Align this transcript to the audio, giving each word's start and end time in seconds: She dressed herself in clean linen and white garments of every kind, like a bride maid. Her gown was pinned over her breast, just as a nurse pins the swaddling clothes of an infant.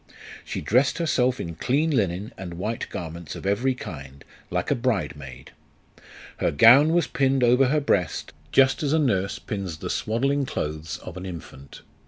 She 0.43 0.61
dressed 0.61 0.97
herself 0.97 1.39
in 1.39 1.53
clean 1.53 1.91
linen 1.91 2.33
and 2.35 2.55
white 2.55 2.89
garments 2.89 3.35
of 3.35 3.45
every 3.45 3.75
kind, 3.75 4.25
like 4.49 4.71
a 4.71 4.75
bride 4.75 5.15
maid. 5.15 5.51
Her 6.37 6.49
gown 6.49 6.91
was 6.93 7.05
pinned 7.05 7.43
over 7.43 7.67
her 7.67 7.79
breast, 7.81 8.33
just 8.51 8.81
as 8.81 8.93
a 8.93 8.97
nurse 8.97 9.37
pins 9.37 9.77
the 9.77 9.91
swaddling 9.91 10.47
clothes 10.47 10.97
of 11.03 11.17
an 11.17 11.25
infant. 11.27 11.83